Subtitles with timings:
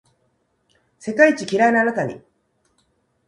[0.97, 2.19] 世界一キライなあなたに